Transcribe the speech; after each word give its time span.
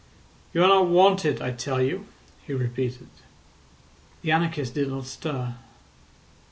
"You 0.51 0.63
are 0.63 0.67
not 0.67 0.87
wanted, 0.87 1.43
I 1.43 1.51
tell 1.51 1.79
you," 1.79 2.07
he 2.47 2.53
repeated. 2.55 3.09
The 4.23 4.31
anarchist 4.31 4.73
did 4.73 4.89
not 4.89 5.05
stir. 5.05 5.53